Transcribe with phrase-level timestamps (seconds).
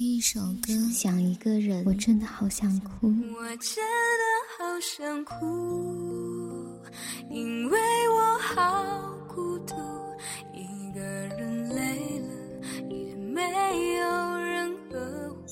[0.00, 3.06] 听一首歌，想一个人，我真的好想哭。
[3.36, 4.24] 我真的
[4.56, 6.80] 好想哭，
[7.28, 7.78] 因为
[8.08, 9.74] 我好孤独，
[10.54, 12.28] 一个人累了
[12.88, 13.42] 也没
[13.98, 15.46] 有人呵护。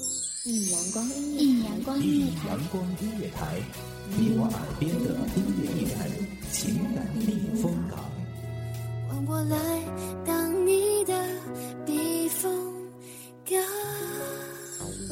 [0.47, 3.61] 一阳光一阳光音乐台，阳光音乐台，
[4.17, 6.09] 你我耳边的音乐驿站，
[6.51, 7.99] 情感避风港。
[9.11, 9.59] 换我来
[10.25, 11.13] 当你的
[11.85, 12.51] 避风
[13.45, 13.63] 港。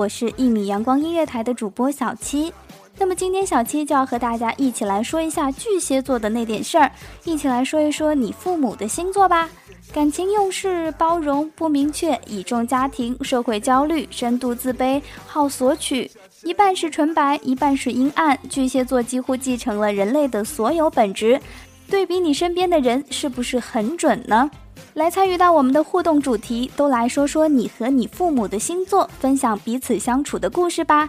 [0.00, 2.50] 我是一米阳光音乐台的主播小七。
[2.96, 6.90] 那么今天小七就要和大家一起来说一下巨蟹座的那点事儿，
[7.24, 9.46] 一起来说一说你父母的星座吧。
[9.92, 16.10] 感情用事、包容、不明确、倚重家庭、社会焦虑、深度自卑、好索取，
[16.44, 18.38] 一半是纯白，一半是阴暗。
[18.48, 21.38] 巨蟹座几乎继承了人类的所有本质。
[21.90, 24.50] 对比你身边的人，是不是很准呢？
[24.94, 31.08] 来参与到我们的互动主题，都来说说你和你父母的星座，分享彼此相处的故事吧。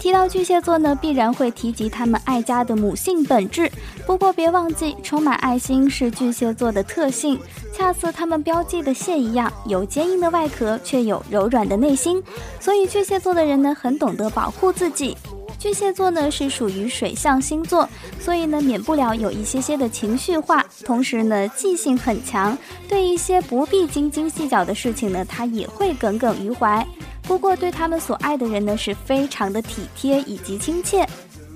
[0.00, 3.70] 提到巨蟹座呢，必然会提及他们爱家的母性本质。
[4.06, 7.38] 不过别忘记，充满爱心是巨蟹座的特性，
[7.70, 12.22] 恰似他们标记的蟹一样，有坚硬的外壳，却有柔软的内心。
[12.58, 15.14] 所以巨蟹座的人呢，很懂得保护自己。
[15.58, 17.86] 巨蟹座呢是属于水象星座，
[18.18, 22.56] 所以呢免不了有一些些的情绪化，同时呢记性很强，
[22.88, 26.86] 对一些不必斤斤计较的事情呢，他也会耿耿于怀。
[27.30, 31.08] 不过对他们所爱的人呢，是非常的体贴以及亲切。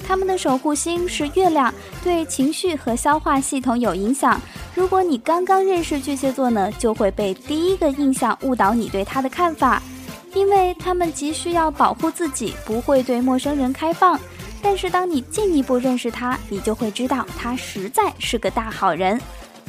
[0.06, 4.40] 他们的守护星是月亮，对情绪和消化系统有影响。
[4.72, 9.82] 如果你刚刚认识巨蟹座呢，就会被第一个印象误导你对他的看法，
[10.32, 14.16] 因为他们急需要保护自己，不会对陌生人开放。
[14.62, 19.20] 但是当你进一步认识他，你就会知道他实在是个大好人。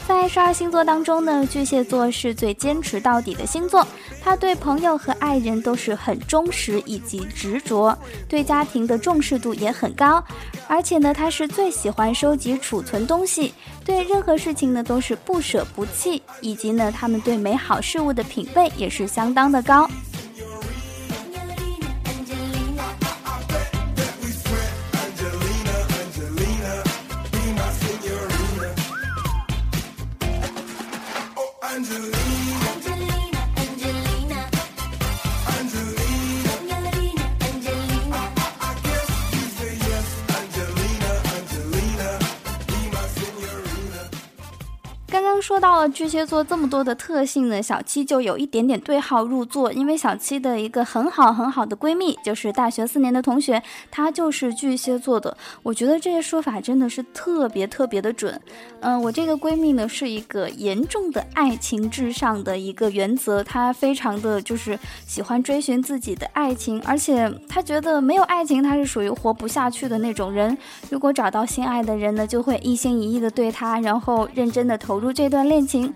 [0.07, 3.85] 在十二星座当中呢，巨蟹座是最坚持到底的星座。
[4.21, 7.97] 他对朋友和爱人都是很忠实以及执着，
[8.29, 10.23] 对家庭的重视度也很高。
[10.67, 19.89] 而且呢，他是最喜欢收集储存东西，对任何事情呢都是不舍不弃，以及呢，他们对美好事物的品味也是相当的高。
[45.65, 53.59] 到了巨蟹座这么多的特性呢，小七就有一点点对号入座，因为小七的一个很好很好的闺蜜，就是大学四年的同学，
[53.89, 55.35] 她就是巨蟹座的。
[55.63, 58.39] 我觉得这些说法真的是特别特别的准。
[58.81, 64.77] 嗯、我这个闺蜜呢是一个严重的爱情至上的一个原则，她非常的就是
[65.07, 70.55] 喜欢追寻自己的爱情，而且她觉得没有爱情，她是属于活不下去的那种人。
[70.91, 75.93] 如果找到心爱的人呢，就会一心一意的对他，然后认真的投入这段恋恋情。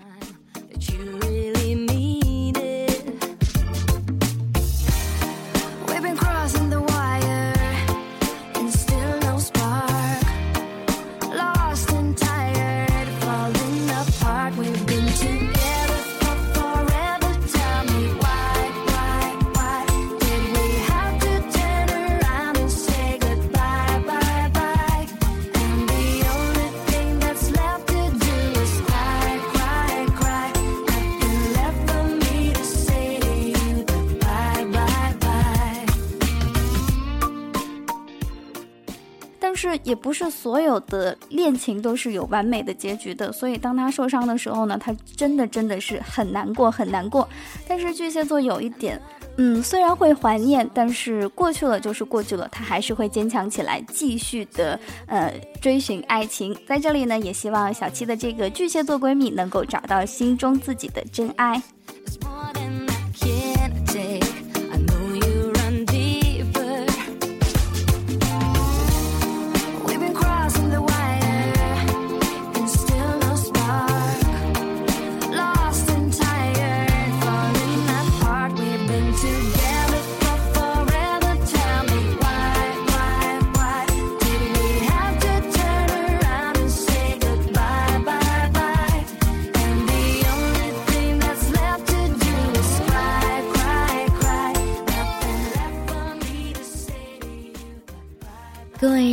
[39.90, 47.28] 也不是所有的恋情都是有完美的结局的，所以当他受伤的时候呢，他真的真的是很难过很难过。
[47.66, 49.00] 但是巨蟹座有一点，
[49.36, 56.56] 嗯，虽然会怀念，但是过去了就是过去了，他还是会坚强起来，继续的呃追寻爱情。
[56.68, 61.60] 在这里呢，也希望小七的这个巨蟹座闺蜜能够找到心中自己的真爱。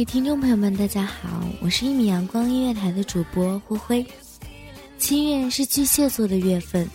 [0.08, 4.08] 听众朋友们，大家好，我是一米阳光音乐台的主播灰灰。
[4.98, 6.90] 七月是巨蟹座的月份，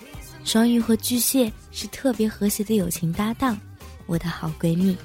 [0.44, 3.60] 双鱼和巨蟹是特别和谐的友情搭档，
[4.06, 4.96] 我的好闺蜜。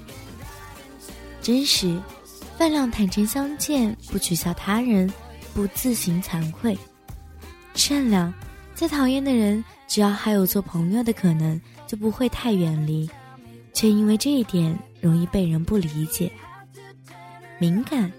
[1.41, 2.01] 真实、
[2.57, 5.11] 饭量坦诚相见，不取笑他人，
[5.53, 6.77] 不自行惭愧。
[7.73, 8.33] 善良，
[8.73, 13.07] 再讨厌的人，只要还有做朋友的可能，就不会太远离，
[13.73, 16.31] 却因为这一点容易被人不理解。
[17.59, 18.11] 敏感，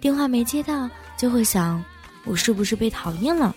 [0.00, 1.82] 电话没接到就会想，
[2.24, 3.54] 我是不是被讨厌了？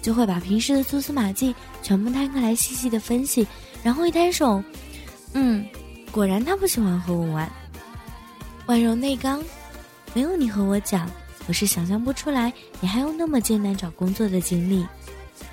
[0.00, 3.46] 就会把平时的蛛丝马迹全部摊开来细细的分析，
[3.82, 4.62] 然后一摊手，
[5.32, 5.66] 嗯，
[6.12, 7.50] 果然他不喜欢和我玩。
[8.66, 9.42] 温柔内刚，
[10.14, 11.10] 没有你和我讲，
[11.46, 14.86] 我是想象不出来你还有那么艰难找工作的经历，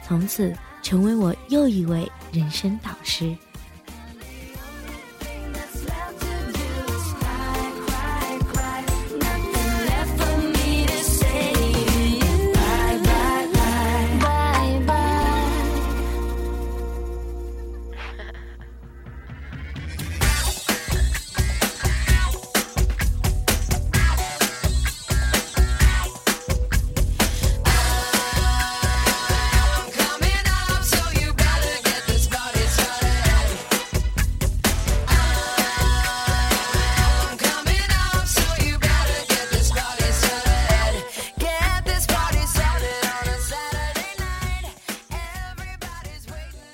[0.07, 3.35] 从此成为我又一位人生导师。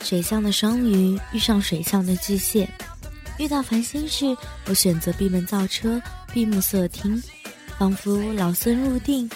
[0.10, 2.68] 水象的双鱼遇上水象的巨蟹，
[3.38, 4.36] 遇到烦心事，
[4.66, 6.02] 我选择闭门造车，
[6.34, 7.22] 闭目塞听，
[7.78, 9.30] 仿佛老僧入定；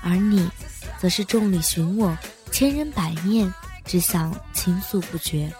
[0.00, 0.48] 而你，
[1.00, 2.16] 则是众里寻我，
[2.52, 3.52] 千人百面，
[3.84, 5.52] 只想倾诉不绝。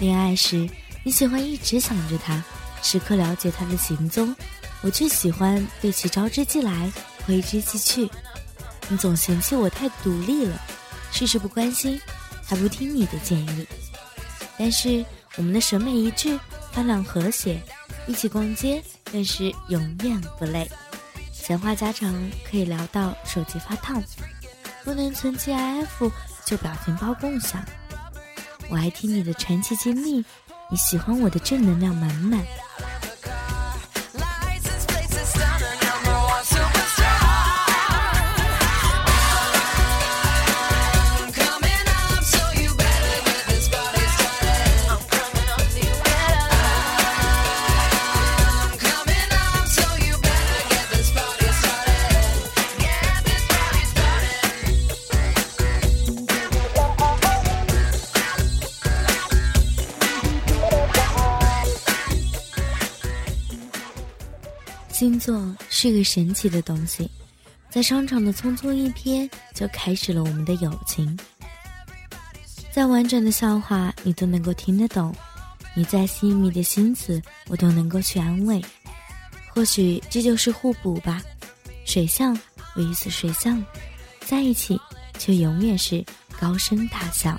[0.00, 0.68] 恋爱时，
[1.04, 2.42] 你喜欢一直想着他，
[2.82, 4.34] 时刻了解他的行踪；
[4.82, 6.92] 我却喜欢对其招之即来，
[7.24, 8.10] 挥之即去。
[8.88, 10.60] 你总嫌弃我太独立了，
[11.12, 11.96] 事事不关心。
[12.48, 13.66] 还不听你的建议，
[14.56, 15.04] 但是
[15.36, 16.40] 我们的审美一致，
[16.72, 17.60] 饭量和谐，
[18.06, 20.66] 一起逛街更是永远不累。
[21.30, 22.10] 闲话家常
[22.50, 24.02] 可以聊到手机发烫，
[24.82, 26.10] 不能存 GIF
[26.46, 27.62] 就表情包共享。
[28.70, 30.24] 我爱听你的传奇经历，
[30.70, 32.42] 你喜欢我的正能量满满。
[64.98, 67.08] 星座是个神奇的东西，
[67.70, 71.16] 在商场的匆匆一瞥就开始了我们的友情。
[72.72, 75.14] 再完整的笑话你都能够听得懂，
[75.72, 78.60] 你再细密的心思我都能够去安慰。
[79.46, 81.22] 或许这就是互补吧，
[81.84, 82.36] 水象
[82.74, 83.64] 与此水象
[84.26, 84.76] 在一起，
[85.16, 86.04] 却永远是
[86.40, 87.38] 高声大笑。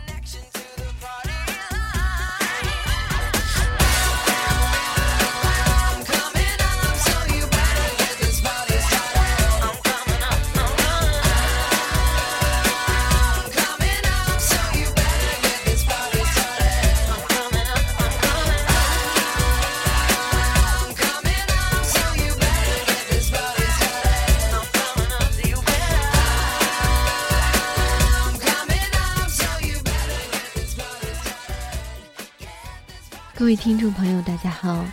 [33.39, 34.85] 各位听众朋友，大家好，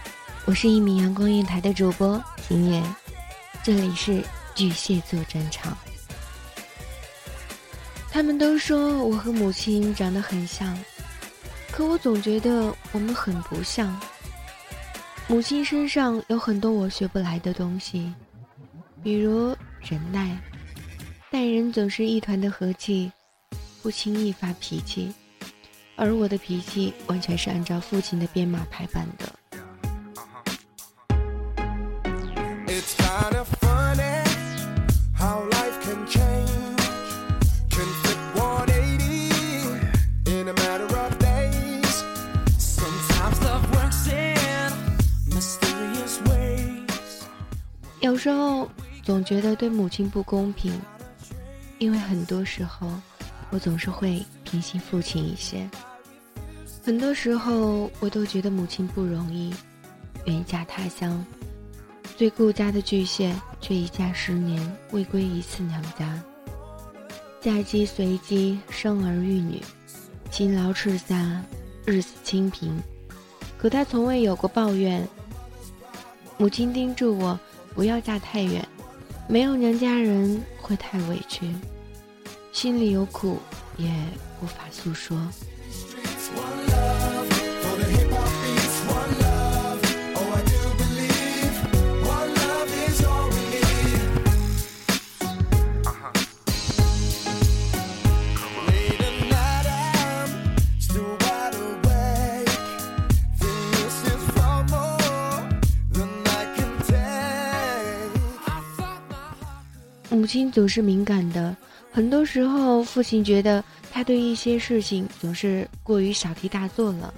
[0.44, 2.80] 我是一名阳光电台的主播平野，
[3.64, 4.22] 这里是
[4.54, 5.76] 巨蟹座专场。
[8.08, 10.78] 他们都说我和母亲长得很像，
[11.72, 14.00] 可我总觉得我们很不像。
[15.26, 18.14] 母亲身上有很多我学不来的东西，
[19.02, 20.38] 比如忍耐，
[21.32, 23.10] 待人总是一团的和气，
[23.82, 25.12] 不轻易发脾气，
[25.96, 29.26] 而我的脾气完全是按照父亲的编码排版的。
[48.00, 48.70] 有时候
[49.02, 50.78] 总觉得对母亲不公平，
[51.78, 52.88] 因为很多时候
[53.50, 55.68] 我总是会平心父亲一些。
[56.82, 59.52] 很多时候我都觉得母亲不容易，
[60.24, 61.22] 远嫁他乡，
[62.16, 66.22] 最顾家的巨蟹却一嫁十年未归一次娘家。
[67.40, 69.60] 嫁鸡随鸡，生儿育女，
[70.30, 71.42] 勤劳持家，
[71.84, 72.74] 日子清贫，
[73.58, 75.06] 可他从未有过抱怨。
[76.38, 77.38] 母亲叮嘱我。
[77.74, 78.66] 不要嫁太远，
[79.28, 81.54] 没有娘家人会太委屈，
[82.50, 83.38] 心里有苦
[83.76, 83.88] 也
[84.42, 85.16] 无法诉说。
[110.09, 111.56] 母亲总是敏感的，
[111.96, 117.14] 很多时候父亲觉得他对一些事情总是过于小题大做了。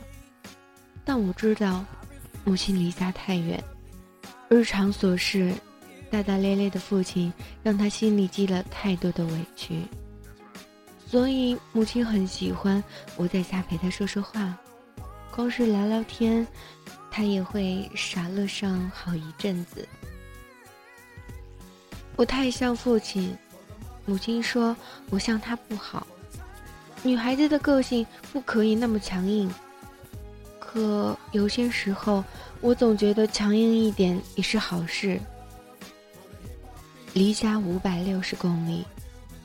[1.05, 1.85] 但我知道，
[2.45, 3.61] 母亲离家太远，
[4.49, 5.53] 日常琐事，
[6.13, 9.83] 大大咧咧的父亲让他心里积了太多的委屈，
[11.09, 12.81] 所以母亲很喜欢
[13.17, 14.57] 我在家陪他说说话，
[15.33, 16.47] 光是聊聊天，
[17.11, 19.89] 他也会傻乐上好一阵子。
[22.15, 23.37] 我太像父亲，
[24.09, 24.75] 母亲说
[25.11, 26.07] 我像她不好。
[27.03, 29.53] 女孩子的个性不可以那么强硬。
[30.59, 32.25] 可有些时候，
[32.63, 35.21] 我总觉得强硬一点也是好事。
[37.13, 38.83] 离家五百六十公里，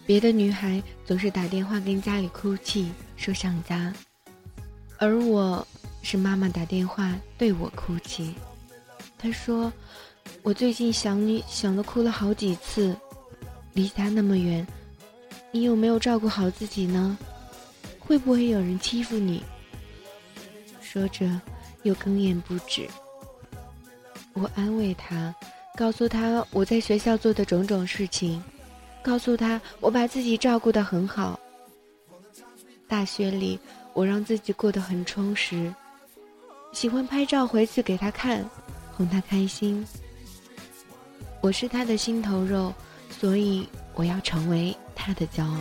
[0.06, 3.94] 别的女孩总是打电话跟家里哭泣，说想家，
[4.98, 5.68] 而我
[6.02, 8.34] 是妈妈打电话对我哭泣。
[9.18, 9.70] 她说。
[10.42, 12.96] 我最近想你想的哭了好几次，
[13.74, 14.66] 离家那么远，
[15.52, 17.18] 你有没有照顾好自己呢？
[18.00, 19.44] 会不会有人欺负你？
[20.82, 21.42] 说着，
[21.84, 22.88] 又哽咽不止。
[24.34, 25.34] 我安慰他，
[25.76, 28.44] 告诉他我在学校做的种种事情，
[29.02, 31.40] 告诉他我把自己照顾得很好。
[32.88, 33.60] 大学里，
[33.94, 35.74] 我让自己过得很充实，
[36.74, 38.48] 喜欢拍照回去给他看，
[38.92, 39.84] 哄他开心。
[41.42, 42.74] 我是他的心头肉，
[43.20, 45.58] 所以我要成为他的骄傲。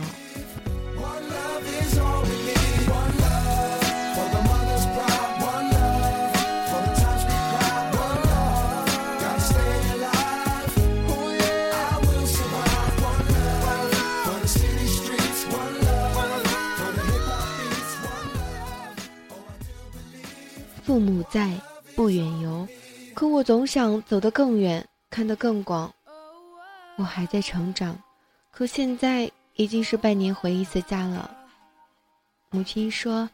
[20.83, 21.49] 父母在，
[21.95, 22.67] 不远游，
[23.13, 24.85] 可我总想走得更远。
[25.09, 25.93] 看得更广，
[26.95, 27.97] 我还在成长，
[28.51, 31.35] 可现在已经是半年回一次家了。
[32.51, 33.27] 母亲说：“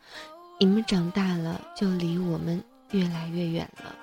[0.59, 3.95] 你们长大了，就离我们越来越远了。”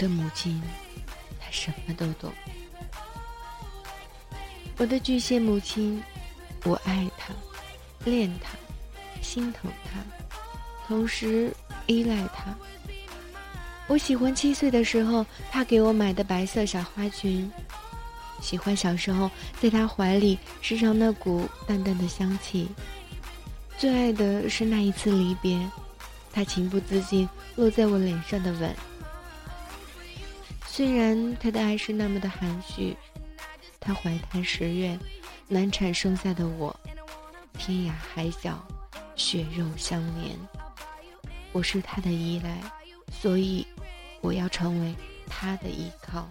[0.00, 0.58] 的母亲，
[1.38, 2.32] 她什么都懂。
[4.78, 6.02] 我的巨蟹母亲，
[6.64, 7.34] 我爱她，
[8.06, 8.52] 恋她，
[9.20, 10.00] 心疼她，
[10.88, 11.54] 同时
[11.86, 12.56] 依赖她。
[13.88, 17.52] 我喜欢七岁的时候她给我买的白色小花裙，
[18.40, 19.30] 喜欢小时候
[19.60, 22.66] 在她怀里时常那股淡淡的香气。
[23.76, 25.60] 最爱的是那一次离别，
[26.32, 28.74] 她情不自禁落在我脸上的吻。
[30.80, 32.96] 虽然他的爱是那么的含蓄，
[33.78, 34.98] 他怀胎十月，
[35.46, 36.74] 难产生下的我，
[37.58, 38.66] 天涯海角，
[39.14, 40.34] 血肉相连。
[41.52, 42.58] 我是他的依赖，
[43.12, 43.66] 所以
[44.22, 44.94] 我要成为
[45.28, 46.26] 他的依靠。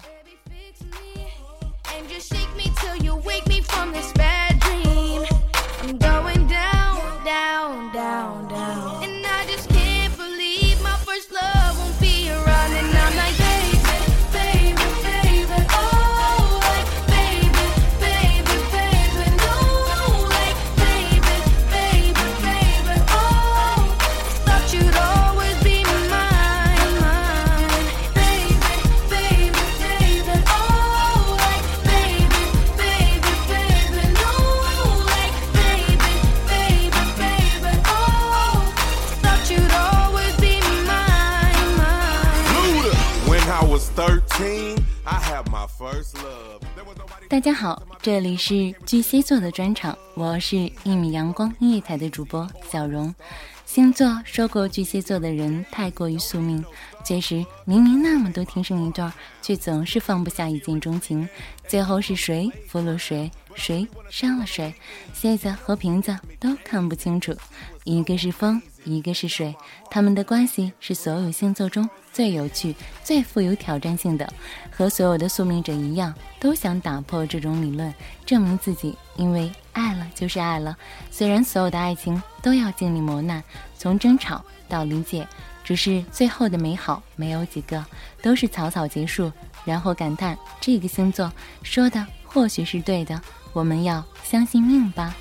[48.01, 53.13] 这里是巨蟹座的专场，我是一米阳光音乐台的主播小荣。
[53.65, 56.63] 星座说过巨蟹座的人太过于宿命，
[57.03, 59.03] 确实明明那么多天生一对，
[59.41, 61.27] 却总是放不下一见钟情，
[61.67, 64.73] 最后是谁俘虏谁，谁伤了谁，
[65.13, 67.35] 蝎子和瓶子都看不清楚，
[67.83, 68.61] 一个是风。
[68.83, 69.55] 一个是水，
[69.89, 74.31] 他们的关系是所有星座中最有趣、最富有挑战性的。
[74.71, 77.93] 和所有的宿命者一样，都想打破这种理论，
[78.25, 78.98] 证明自己。
[79.17, 80.77] 因为爱了就是爱了，
[81.12, 83.43] 虽然所有的爱情都要经历磨难，
[83.77, 85.27] 从争吵到理解，
[85.65, 87.86] 只是最后的美好没有几个，
[88.21, 89.30] 都是草草结束，
[89.65, 91.30] 然后感叹这个星座
[91.62, 95.13] 说的或许是对的，我们要相信命吧。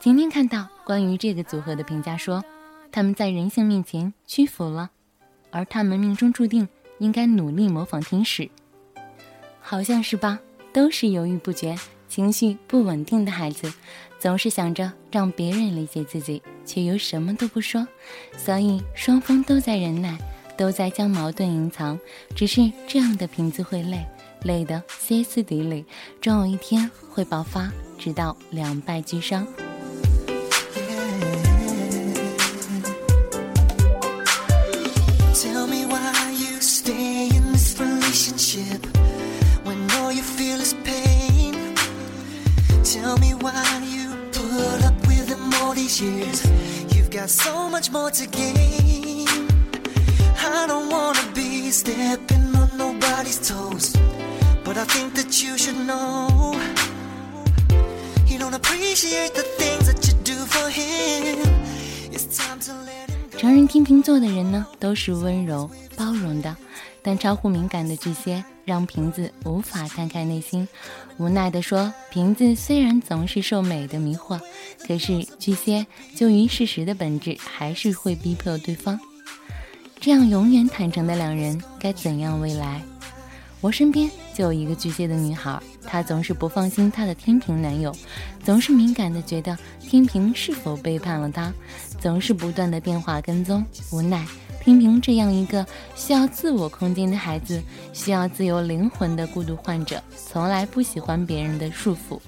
[0.00, 2.44] 今天看到关于这个组合的评价说，
[2.90, 4.90] 他们在人性面前屈服了，
[5.52, 8.50] 而他们命中注定应该努力模仿天使，
[9.60, 10.40] 好像是吧？
[10.72, 13.72] 都是犹豫不决、情绪不稳定的孩子，
[14.22, 17.84] 总是想着让别人理解自己，却又什么都不说，
[18.36, 20.16] 所以双方都在忍耐，
[20.56, 21.98] 都在将矛盾隐藏。
[22.32, 24.06] 只是这样的瓶子会累，
[24.44, 25.84] 累得歇斯底里，
[26.20, 29.44] 终有一天会爆发，直到两败俱伤。
[63.37, 66.55] 常人天秤座的人呢，都是温柔包容的，
[67.02, 70.66] 但超乎敏感的巨蟹让瓶子无法摊开内心。
[71.18, 74.40] 无奈地说：“瓶子虽然总是受美的迷惑，
[74.86, 78.98] 可是巨蟹就于事实的本质，还是会逼迫对方。
[80.00, 82.80] 这样永远坦诚的两人，该怎样未来？”
[83.60, 87.94] 我身边就有一个巨蟹的女孩，她总是不放心她的天平男友，
[88.42, 91.52] 总是敏感的觉得天平是否背叛了她，
[92.00, 93.64] 总是不断的电话跟踪。
[93.92, 94.26] 无奈，
[94.62, 97.60] 平平这样一个需要自我空间的孩子，
[97.92, 102.20] 需要自由灵魂的孤独患者，从来不喜欢别人的束缚，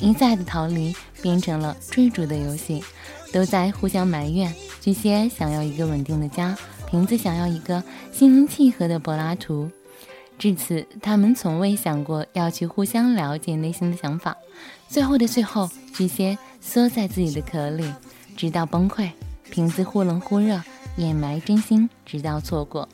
[0.00, 2.82] 一再的逃离变成了追逐的游戏，
[3.30, 4.50] 都在互相埋怨。
[4.80, 6.56] 巨蟹想要一个稳定的家，
[6.90, 9.70] 瓶子想要一个心灵契合的柏拉图。
[10.38, 14.34] 至此，他们从未想过要去互相了解内心的想法。
[14.88, 17.84] 最后的最后，巨蟹缩在自己的壳里，
[18.34, 19.10] 直到崩溃。
[19.50, 20.58] 瓶子忽冷忽热，
[20.96, 22.88] 掩埋真心，直到错过。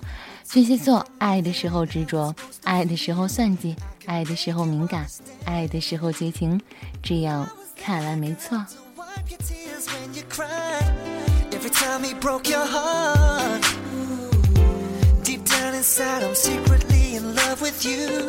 [0.44, 2.34] 巨蟹座爱的时候执着，
[2.64, 5.06] 爱的时候算计，爱的时候敏感，
[5.44, 6.60] 爱的时候绝情。
[7.02, 8.58] 这样看来没错。
[17.18, 18.28] in love with you,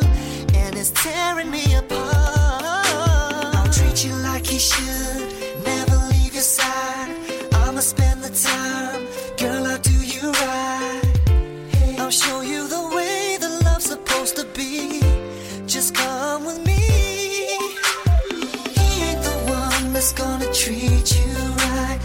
[20.10, 22.00] that's gonna treat you right.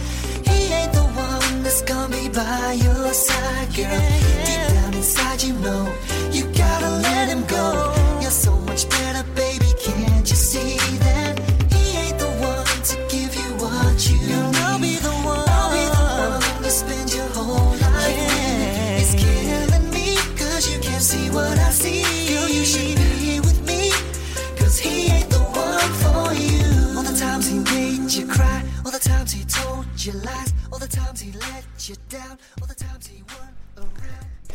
[0.47, 4.01] He ain't the one that's gonna be by your side, girl.
[4.45, 6.04] Deep down inside, you know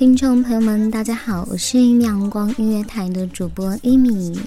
[0.10, 4.42] 听众朋友们，大家好，我是阳光音乐台的主播一米。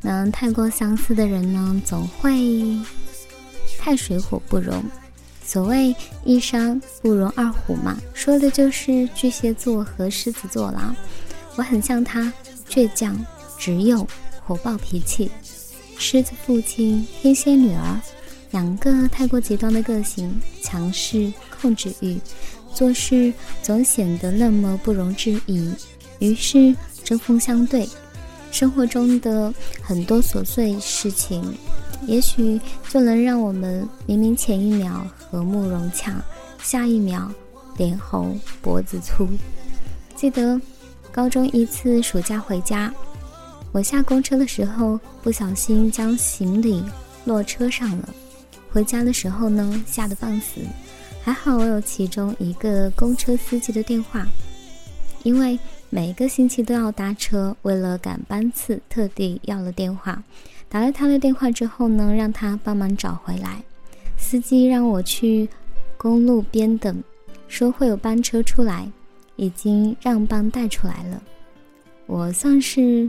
[0.00, 2.76] 那太过相似的人呢，总会
[3.78, 4.82] 太水火不容。
[5.44, 10.92] 所谓一山不容二虎嘛，说的就是巨蟹座和狮子座啦。
[11.54, 12.32] 我很像他，
[12.68, 13.16] 倔强、
[13.56, 14.04] 执拗、
[14.44, 15.30] 火爆脾气。
[15.96, 18.00] 狮子父亲，天蝎女儿，
[18.50, 22.18] 两个太过极端的个性，强势、控制欲，
[22.74, 23.32] 做事
[23.62, 25.72] 总显得那么不容置疑。
[26.18, 27.88] 于是针锋相对，
[28.50, 31.42] 生活中的很多琐碎事情。
[32.06, 36.20] 也许就能让我们明明前一秒和睦融洽，
[36.62, 37.30] 下一秒
[37.76, 39.28] 脸红脖子粗。
[40.16, 40.60] 记得
[41.12, 42.92] 高中一次暑假回家，
[43.70, 46.82] 我下公车的时候不小心将行李
[47.24, 48.08] 落车上了。
[48.72, 50.60] 回家的时候呢，吓得半死。
[51.24, 54.26] 还好我有其中一个公车司机的电话，
[55.22, 55.56] 因为
[55.88, 60.20] 每个星期都要搭车，为了赶班次，特地要了电话。
[60.68, 63.62] 打了他的电话之后呢，让他帮忙找回来。
[64.16, 65.48] 司机让我去
[65.96, 67.00] 公路边等，
[67.46, 68.90] 说会有班车出来，
[69.36, 71.22] 已经让班带出来了。
[72.06, 73.08] 我算是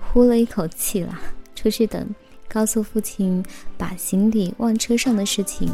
[0.00, 1.16] 呼了一口气了，
[1.54, 2.04] 出去等，
[2.48, 3.44] 告诉父亲
[3.76, 5.70] 把行李忘车上的事情。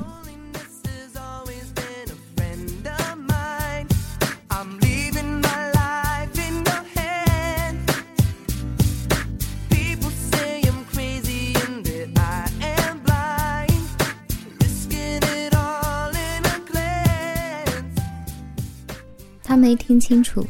[19.75, 20.47] 没听清楚，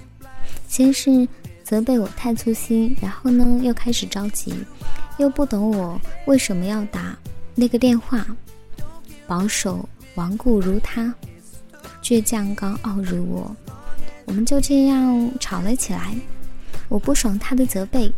[0.68, 1.26] 先是
[1.62, 4.52] 责备我太粗心，然后呢又开始着急，
[5.16, 7.16] 又不懂我为什么要打
[7.54, 8.26] 那个电话。
[9.26, 11.14] 保守顽固如他，
[12.02, 13.56] 倔强高傲如我，
[14.26, 16.14] 我们就这样吵了起来。
[16.90, 18.12] 我不爽他的责备，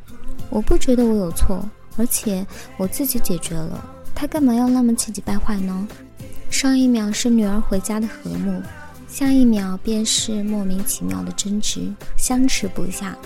[0.51, 1.65] 我不觉得我有错，
[1.97, 2.45] 而且
[2.77, 3.81] 我自己解决了，
[4.13, 5.87] 他干嘛要那么气急败坏呢？
[6.51, 8.61] 上一秒是女儿回家的和睦。
[9.19, 13.17] 下一秒便是莫名其妙的争执，相持不下。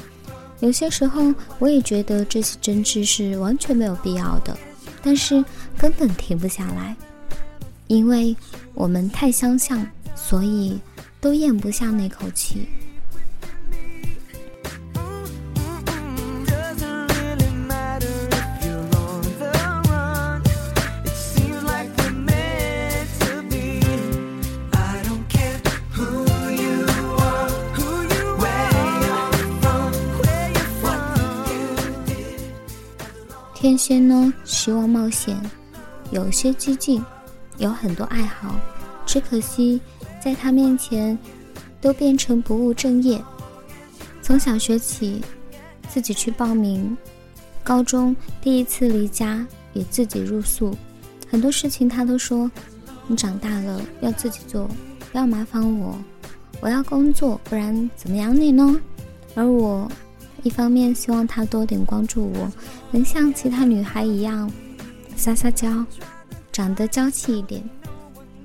[0.61, 4.57] 有些时候，我也觉得这些争执是完全没有必要的，
[5.03, 5.44] 但是
[5.76, 6.94] 根本停不下来，
[7.88, 8.37] 因为
[8.72, 10.79] 我们太相像，所以
[11.20, 12.68] 都咽不下那口气。
[33.90, 35.37] 天呢，希望冒险，
[36.12, 37.05] 有些激进，
[37.59, 38.55] 有很多爱好，
[39.05, 39.81] 只可惜
[40.24, 41.18] 在他面前
[41.81, 43.20] 都变成不务正业。
[44.22, 45.20] 从小学起，
[45.88, 46.96] 自己去报名，
[47.64, 50.72] 高中第一次离家也自己入宿，
[51.29, 52.48] 很多事情他都说
[53.09, 54.68] ：“你长大了要自己做，
[55.11, 55.98] 不要麻烦我，
[56.61, 58.81] 我要工作，不然怎么养你呢？”
[59.35, 59.90] 而我。
[60.42, 62.50] 一方面希望他多点关注我，
[62.90, 64.50] 能像其他女孩一样
[65.16, 65.85] 撒撒娇，
[66.50, 67.61] 长得娇气一点；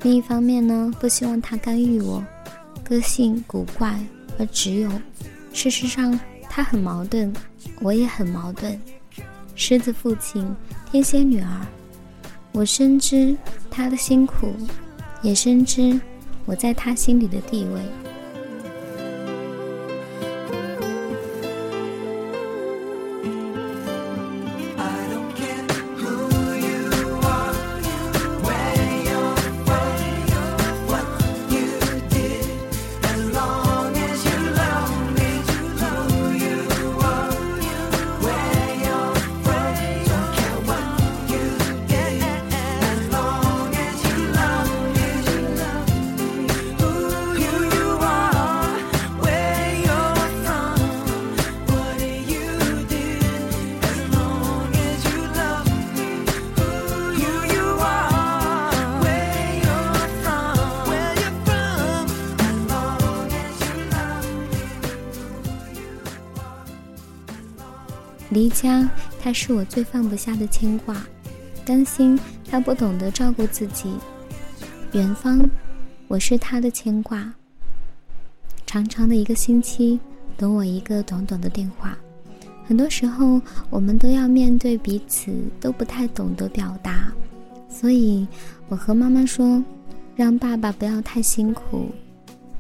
[0.02, 2.24] 另一方面呢，不希望他干预我，
[2.84, 3.98] 个性古怪
[4.38, 4.92] 而只有。
[5.54, 7.34] 事实上，他很矛盾，
[7.80, 8.80] 我也很矛盾。
[9.56, 10.46] 狮子父亲，
[10.92, 11.66] 天蝎女儿，
[12.52, 13.36] 我深知
[13.72, 14.54] 他的辛苦，
[15.22, 15.98] 也深知
[16.46, 17.82] 我在他心里的地位。
[68.46, 68.88] 离家，
[69.20, 71.04] 他是我最放不下的牵挂，
[71.66, 73.92] 担心他不懂得照顾自己。
[74.92, 75.50] 远方，
[76.08, 77.34] 我是他的牵挂。
[78.68, 80.00] 长长的一个星期，
[80.38, 81.98] 等我一个短短的电话。
[82.68, 87.12] 很多时候，我们都要面对彼此都不太懂得表达，
[87.68, 88.28] 所以
[88.68, 89.64] 我和妈妈说，
[90.16, 91.90] 让爸爸不要太辛苦，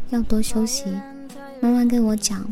[0.09, 0.85] 要多休息。
[1.61, 2.43] 妈妈跟我讲，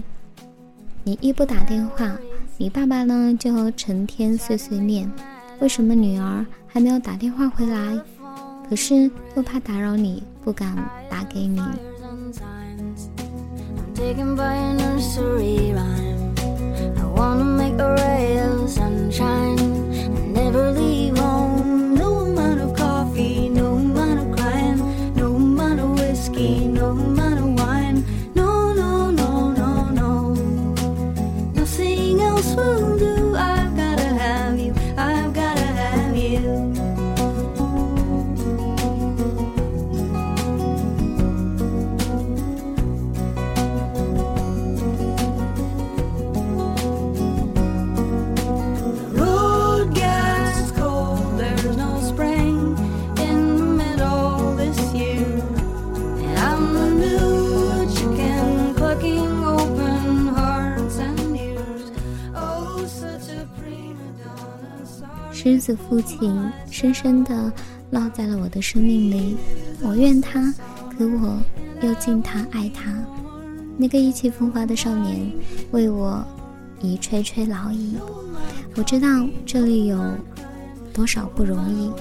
[1.03, 2.15] 你一不打电话，
[2.57, 5.11] 你爸爸呢就成天碎碎念，
[5.59, 7.99] 为什么女儿还没有打电话回来？
[8.69, 10.75] 可是又怕打扰你，不敢
[11.09, 11.61] 打给你。
[65.43, 66.33] 狮子父亲
[66.71, 67.51] 深深地
[67.91, 69.35] 烙在了我的生命里，
[69.81, 70.53] 我怨他，
[70.89, 71.37] 可我
[71.81, 72.93] 又敬他爱他。
[73.75, 75.29] 那个意气风发的少年，
[75.71, 76.25] 为我
[76.81, 77.97] 已垂垂老矣。
[78.77, 80.01] 我知道这里有
[80.93, 81.91] 多少不容易。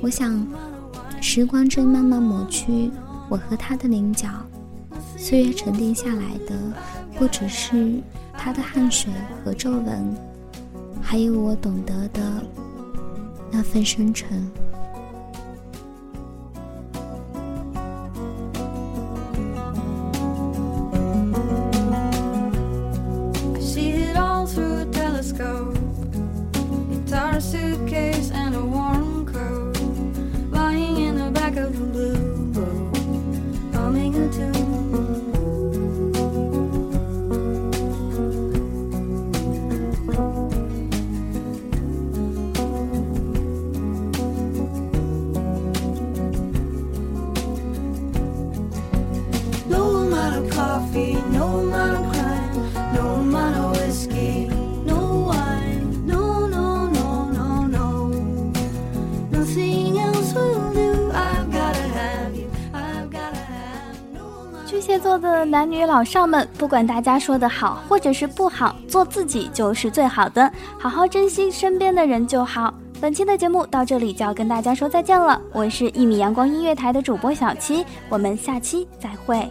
[0.00, 0.42] 我想，
[1.20, 2.90] 时光正慢慢抹去
[3.28, 4.26] 我和他的棱角，
[5.18, 6.56] 岁月沉淀下来的，
[7.18, 8.00] 不只是
[8.38, 9.12] 他的汗水
[9.44, 10.16] 和皱纹，
[11.02, 12.42] 还有我懂得的
[13.50, 14.50] 那份深沉。
[65.60, 72.72] 男女老少们，不管大家说的好或者是不好，做自己就是最好的，好好珍惜身边的人就好。
[72.98, 79.50] 本期的节目到这里就要跟大家说再见了，我是一米阳光音乐台的主播小七，我们下期再会。